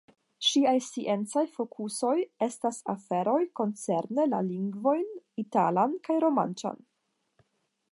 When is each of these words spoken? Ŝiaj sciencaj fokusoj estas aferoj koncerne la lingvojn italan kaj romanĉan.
Ŝiaj 0.45 0.71
sciencaj 0.85 1.43
fokusoj 1.57 2.13
estas 2.47 2.79
aferoj 2.95 3.37
koncerne 3.61 4.27
la 4.33 4.41
lingvojn 4.49 5.07
italan 5.45 5.97
kaj 6.09 6.19
romanĉan. 6.27 6.85